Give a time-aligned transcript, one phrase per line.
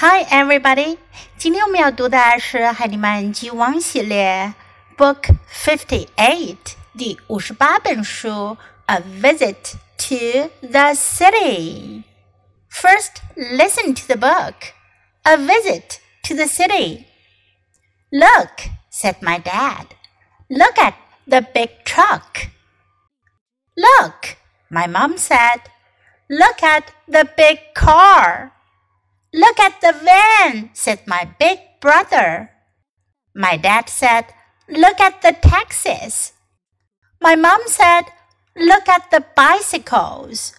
[0.00, 0.98] Hi, everybody！
[1.38, 4.52] 今天我们要读的是《海尼曼 G1》系列
[4.94, 8.28] Book Fifty Eight 第五十八本书
[8.84, 12.02] 《A Visit to the City》。
[12.70, 14.74] First, listen to the book.
[15.22, 17.06] A visit to the city.
[18.10, 19.86] Look, said my dad.
[20.50, 20.92] Look at
[21.26, 22.48] the big truck.
[23.74, 24.36] Look,
[24.68, 25.62] my mom said.
[26.28, 28.52] Look at the big car.
[29.33, 32.51] Look at the van, said my big brother.
[33.33, 34.25] My dad said,
[34.67, 36.33] Look at the taxis.
[37.21, 38.03] My mom said,
[38.55, 40.53] Look at the bicycles.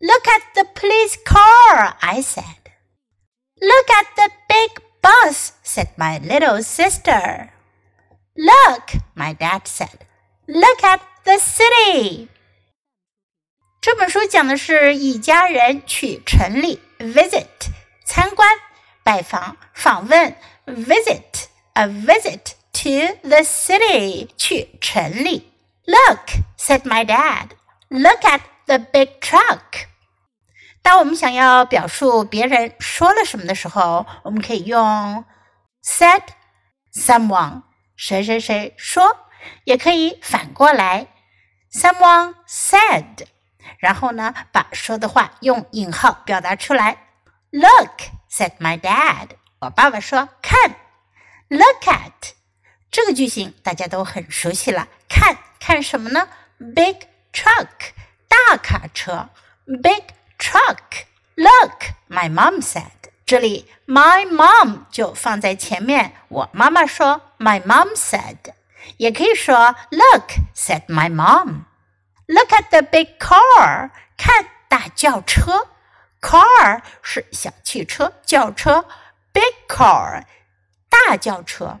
[0.00, 2.72] Look at the police car, I said.
[3.60, 7.52] Look at the big bus, said my little sister.
[8.36, 10.06] Look, my dad said.
[10.48, 12.28] Look at the city.
[13.82, 17.46] 这本书讲的是一家人去城里 visit
[18.04, 18.48] 参观、
[19.02, 25.50] 拜访、访问 visit a visit to the city 去城里。
[25.86, 27.48] Look, said my dad.
[27.88, 29.86] Look at the big truck.
[30.82, 35.24] 当我们想要表述别人说了什么的时候，我们可以用
[35.84, 36.22] said
[36.94, 37.62] someone
[37.96, 39.26] 谁谁谁说，
[39.64, 41.08] 也可以反过来
[41.72, 43.26] someone said。
[43.77, 46.97] 然后呢，把说的话用引号表达出来。
[47.51, 49.29] Look, said my dad。
[49.59, 50.75] 我爸爸说：“看。”
[51.47, 52.33] Look at
[52.91, 54.87] 这个句型大家都很熟悉了。
[55.07, 57.93] 看看什么呢？Big truck，
[58.27, 59.29] 大卡车。
[59.65, 60.03] Big
[60.37, 61.05] truck。
[61.35, 62.89] Look, my mom said。
[63.25, 66.13] 这里 my mom 就放在前面。
[66.27, 68.37] 我妈妈说：“My mom said。”
[68.97, 71.61] 也可以说：“Look, said my mom。”
[72.26, 75.68] Look at the big car，看大轿车。
[76.20, 78.84] Car 是小汽车、轿车，
[79.32, 80.24] big car
[80.90, 81.80] 大轿车。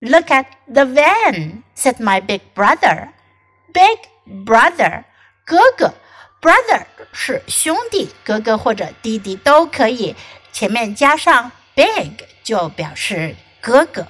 [0.00, 4.08] Look at the van，said my big brother。Big
[4.44, 5.04] brother
[5.44, 5.94] 哥哥，
[6.40, 10.16] brother 是兄弟，哥哥或者弟弟都可以，
[10.52, 14.08] 前面加上 big 就表示哥哥。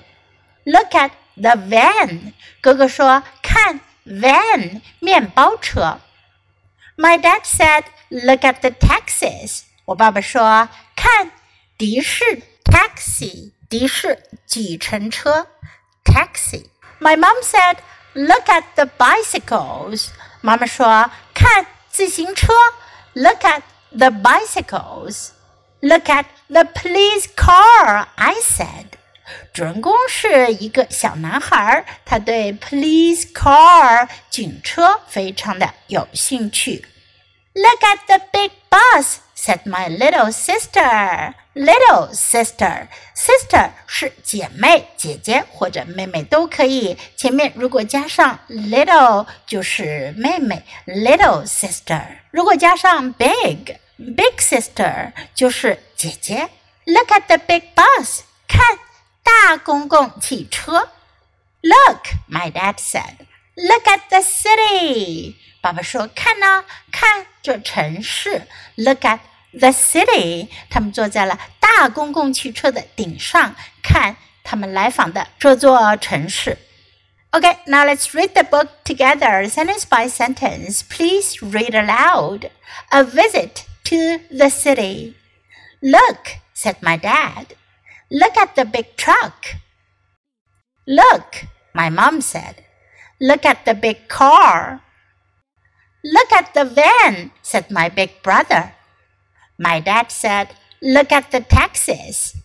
[0.65, 2.33] Look at the van，
[2.63, 3.81] 哥哥说看。
[4.05, 6.01] van 面包车。
[6.97, 11.33] My dad said, "Look at the taxis." 我爸爸说，看
[11.79, 15.47] 的士 taxi 的士计程车
[16.05, 17.79] taxi。My mom said,
[18.13, 20.09] "Look at the bicycles."
[20.43, 22.53] 妈妈说，看自行车
[23.15, 25.31] Look at the bicycles.
[25.81, 28.07] Look at the police car.
[28.17, 28.74] I said.
[29.56, 36.86] 主人公是一个小男孩，他对 police car 警车非常的有兴趣。
[37.54, 41.36] Look at the big bus, said my little sister.
[41.54, 46.98] Little sister, sister 是姐妹、姐姐或者妹妹都可以。
[47.16, 52.02] 前面如果加上 little 就是妹妹，little sister。
[52.32, 56.50] 如果加上 big, big sister 就是姐姐。
[56.84, 58.80] Look at the big bus，看。
[59.25, 60.91] 大公共汽车。
[61.63, 63.27] Look, my dad said.
[63.55, 65.35] Look at the city.
[65.61, 68.47] 爸爸说：“看呢，看这城市。
[68.77, 69.21] Look at
[69.53, 76.57] the city。”他们坐在了大公共汽车的顶上，看他们来访的这座城市。
[77.33, 80.81] Okay, now let's read the book together, sentence by sentence.
[80.83, 82.51] Please read aloud.
[82.89, 85.15] A visit to the city.
[85.81, 87.47] Look, said my dad.
[88.12, 89.56] Look at the big truck.
[90.88, 92.64] Look, my mom said.
[93.20, 94.82] Look at the big car.
[96.04, 98.74] Look at the van, said my big brother.
[99.58, 100.50] My dad said,
[100.82, 102.36] Look at the taxis.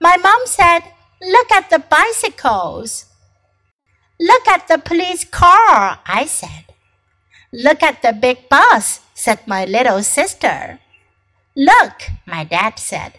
[0.00, 0.80] My mom said,
[1.20, 3.04] Look at the bicycles.
[4.18, 6.72] Look at the police car, I said.
[7.52, 10.78] Look at the big bus, said my little sister.
[11.54, 13.18] Look, my dad said.